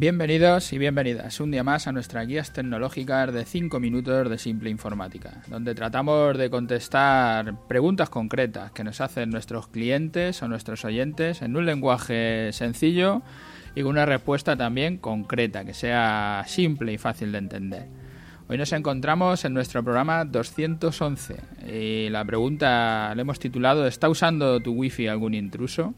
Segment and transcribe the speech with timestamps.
[0.00, 4.70] Bienvenidos y bienvenidas un día más a nuestras guías tecnológicas de 5 minutos de simple
[4.70, 11.42] informática, donde tratamos de contestar preguntas concretas que nos hacen nuestros clientes o nuestros oyentes
[11.42, 13.22] en un lenguaje sencillo
[13.74, 17.88] y con una respuesta también concreta, que sea simple y fácil de entender.
[18.48, 21.36] Hoy nos encontramos en nuestro programa 211
[21.72, 25.92] y la pregunta le hemos titulado ¿Está usando tu wifi algún intruso?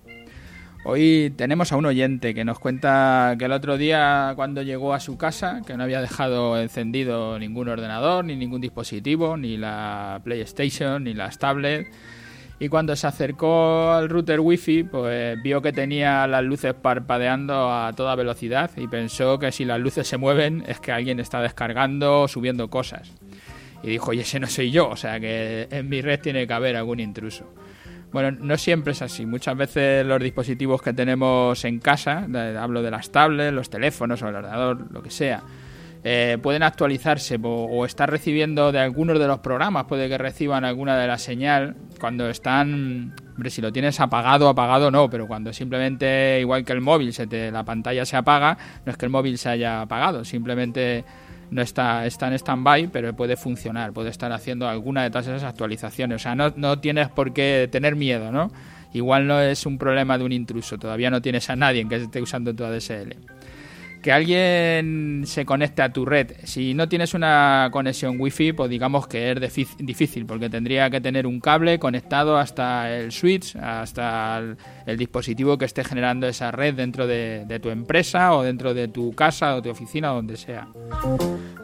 [0.82, 5.00] Hoy tenemos a un oyente que nos cuenta que el otro día cuando llegó a
[5.00, 11.04] su casa, que no había dejado encendido ningún ordenador, ni ningún dispositivo, ni la PlayStation,
[11.04, 11.90] ni las tablets,
[12.58, 17.92] y cuando se acercó al router wifi, pues vio que tenía las luces parpadeando a
[17.94, 22.22] toda velocidad y pensó que si las luces se mueven es que alguien está descargando
[22.22, 23.12] o subiendo cosas.
[23.82, 26.52] Y dijo, y ese no soy yo, o sea que en mi red tiene que
[26.52, 27.46] haber algún intruso.
[28.12, 29.24] Bueno, no siempre es así.
[29.24, 32.26] Muchas veces los dispositivos que tenemos en casa,
[32.58, 35.42] hablo de las tablets, los teléfonos o el ordenador, lo que sea,
[36.02, 40.96] eh, pueden actualizarse o, estar recibiendo de algunos de los programas, puede que reciban alguna
[40.96, 46.40] de la señal cuando están, hombre, si lo tienes apagado, apagado no, pero cuando simplemente,
[46.40, 49.36] igual que el móvil, se te, la pantalla se apaga, no es que el móvil
[49.36, 51.04] se haya apagado, simplemente
[51.50, 55.44] no está, está en stand-by, pero puede funcionar, puede estar haciendo alguna de todas esas
[55.44, 56.16] actualizaciones.
[56.16, 58.50] O sea, no, no tienes por qué tener miedo, ¿no?
[58.92, 62.20] Igual no es un problema de un intruso, todavía no tienes a nadie que esté
[62.20, 63.39] usando tu ADSL
[64.02, 66.32] que alguien se conecte a tu red.
[66.44, 69.40] Si no tienes una conexión wifi, pues digamos que es
[69.78, 74.38] difícil, porque tendría que tener un cable conectado hasta el switch, hasta
[74.86, 78.88] el, dispositivo que esté generando esa red dentro de, de, tu empresa o dentro de
[78.88, 80.68] tu casa o tu oficina, donde sea.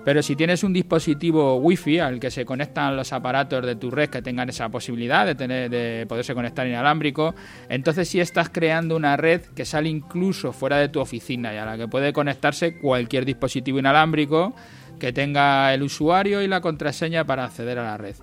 [0.07, 4.09] Pero si tienes un dispositivo wifi al que se conectan los aparatos de tu red
[4.09, 7.35] que tengan esa posibilidad de, tener, de poderse conectar inalámbrico,
[7.69, 11.65] entonces sí estás creando una red que sale incluso fuera de tu oficina y a
[11.65, 14.55] la que puede conectar conectarse cualquier dispositivo inalámbrico
[14.99, 18.15] que tenga el usuario y la contraseña para acceder a la red.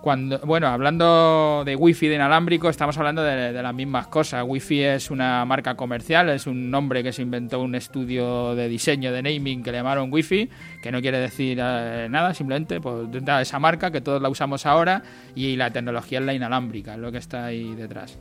[0.00, 4.44] Cuando, bueno, hablando de wifi de inalámbrico, estamos hablando de, las mismas cosas.
[4.46, 9.12] Wifi es una marca comercial, es un nombre que se inventó un estudio de diseño
[9.12, 10.48] de naming que le llamaron wifi,
[10.82, 13.08] que no quiere decir eh, nada, simplemente pues,
[13.40, 15.02] esa marca que todos la usamos ahora
[15.34, 18.18] y la tecnología es la inalámbrica, es lo que está ahí detrás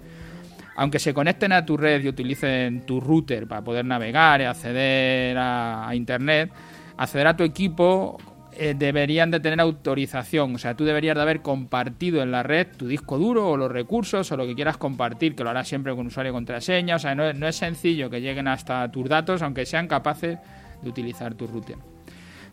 [0.77, 5.35] aunque se conecten a tu red y utilicen tu router para poder navegar y acceder
[5.35, 6.51] a, Internet,
[6.97, 8.17] acceder a tu equipo
[8.59, 10.55] eh, deberían de tener autorización.
[10.55, 13.71] O sea, tú deberías de haber compartido en la red tu disco duro o los
[13.71, 16.95] recursos o lo que quieras compartir, que lo harás siempre con usuario y contraseña.
[16.95, 20.37] O sea, no, no es sencillo que lleguen hasta tus datos, aunque sean capaces
[20.81, 21.77] de utilizar tu router.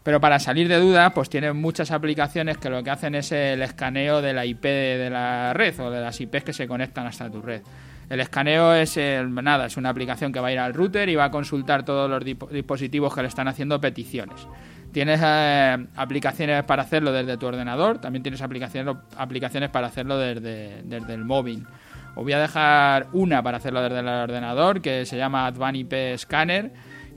[0.05, 3.63] Pero para salir de dudas, pues tienen muchas aplicaciones que lo que hacen es el
[3.63, 7.31] escaneo de la IP de la red o de las IPs que se conectan hasta
[7.31, 7.63] tu red.
[8.11, 11.25] El escaneo es nada, es una aplicación que va a ir al router y va
[11.25, 12.23] a consultar todos los
[12.53, 14.47] dispositivos que le están haciendo peticiones.
[14.95, 20.85] Tienes eh, aplicaciones para hacerlo desde tu ordenador, también tienes aplicaciones, aplicaciones para hacerlo desde,
[20.85, 21.67] desde el móvil.
[22.15, 26.17] Os voy a dejar una para hacerlo desde el ordenador que se llama Advan IP
[26.17, 26.71] Scanner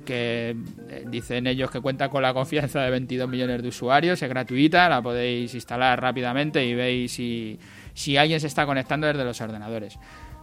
[0.07, 0.55] que
[0.89, 4.89] eh, dicen ellos que cuenta con la confianza de 22 millones de usuarios, es gratuita,
[4.89, 7.59] la podéis instalar rápidamente y veis si,
[7.93, 9.99] si alguien se está conectando desde los ordenadores.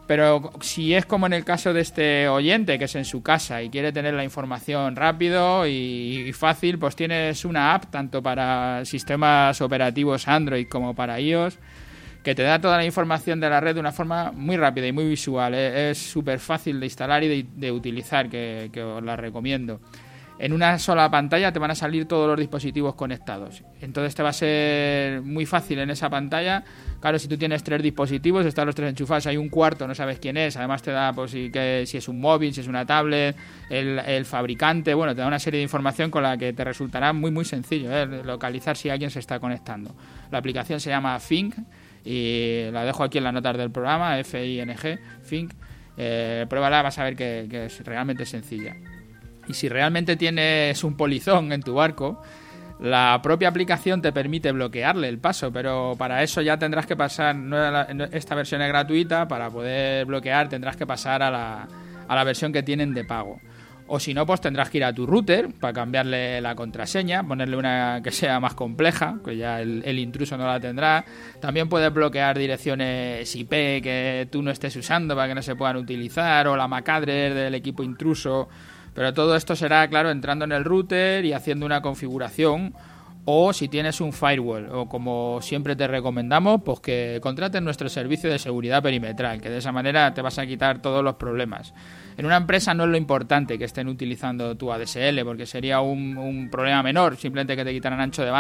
[0.07, 3.63] Pero si es como en el caso de este oyente, que es en su casa
[3.63, 9.61] y quiere tener la información rápido y, fácil, pues tienes una app tanto para sistemas
[9.63, 11.59] operativos Android como para iOS
[12.23, 14.93] que te da toda la información de la red de una forma muy rápida y
[14.93, 15.55] muy visual.
[15.55, 15.91] ¿eh?
[15.91, 19.79] Es súper fácil de instalar y de, utilizar, que os la recomiendo
[20.39, 23.63] en una sola pantalla te van a salir todos los dispositivos conectados.
[23.81, 26.65] Entonces te va a ser muy fácil en esa pantalla.
[27.01, 30.19] Claro, si tú tienes tres dispositivos, están los tres enchufados, hay un cuarto, no sabes
[30.19, 30.57] quién es.
[30.57, 33.37] Además te da pues, si, que, si es un móvil, si es una tablet,
[33.71, 34.95] el, fabricante.
[34.95, 37.93] Bueno, te da una serie de información con la que te resultará muy, muy sencillo
[37.93, 38.07] ¿eh?
[38.25, 39.95] localizar si alguien se está conectando.
[40.33, 41.55] La aplicación se llama Fink
[42.05, 45.53] y la dejo aquí en las notas del programa, F-I-N-G, Fink.
[45.97, 48.75] Eh, pruébala, vas a ver que, que es realmente sencilla.
[49.49, 52.23] Y si realmente tienes un polizón en tu barco,
[52.81, 57.37] la propia aplicación te permite bloquearle el paso, pero para eso ya tendrás que pasar,
[58.13, 61.69] esta versión es gratuita, para poder bloquear tendrás que pasar a la,
[62.09, 63.41] a la versión que tienen de pago.
[63.87, 67.57] O si no, pues tendrás que ir a tu router para cambiarle la contraseña, ponerle
[67.57, 71.05] una que sea más compleja, que ya el, el, intruso no la tendrá.
[71.39, 75.77] También puedes bloquear direcciones IP que tú no estés usando para que no se puedan
[75.77, 78.49] utilizar, o la MAC address del equipo intruso
[78.95, 82.75] pero todo esto será, claro, entrando en el router y haciendo una configuración
[83.27, 88.31] o si tienes un firewall o como siempre te recomendamos, pues que contrates nuestro servicio
[88.31, 91.73] de seguridad perimetral, que de esa manera te vas a quitar todos los problemas.
[92.17, 96.49] En una empresa no es lo importante que estén utilizando tu ADSL, porque sería un,
[96.51, 98.31] problema menor, simplemente que te quitaran ancho de,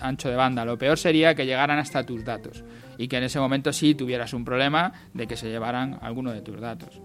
[0.00, 0.64] ancho de banda.
[0.64, 2.62] Lo peor sería que llegaran hasta tus datos
[2.98, 6.42] y que en ese momento sí tuvieras un problema de que se llevaran alguno de
[6.42, 7.00] tus datos.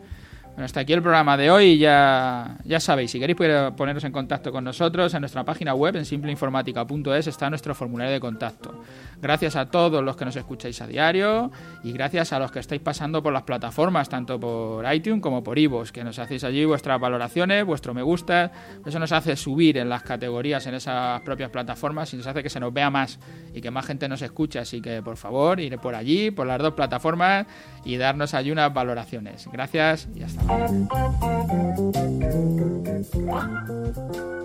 [0.56, 1.78] Bueno, hasta aquí el programa de hoy.
[1.78, 3.38] Ya, ya sabéis, si queréis
[3.76, 8.22] poneros en contacto con nosotros, en nuestra página web, en simpleinformática.es, está nuestro formulario de
[8.22, 8.82] contacto.
[9.22, 11.52] Gracias a todos los que nos escucháis a diario
[11.84, 15.60] y gracias a los que estáis pasando por las plataformas, tanto por iTunes como por
[15.60, 18.50] iVoox, que nos hacéis allí vuestras valoraciones, vuestro me gusta.
[18.86, 22.50] Eso nos hace subir en las categorías en esas propias plataformas y nos hace que
[22.50, 23.20] se nos vea más
[23.54, 24.60] y que más gente nos escuche.
[24.60, 27.46] Así que, por favor, ir por allí, por las dos plataformas
[27.84, 29.50] y darnos allí unas valoraciones.
[29.52, 30.92] Gracias y hasta Thank
[34.16, 34.45] you.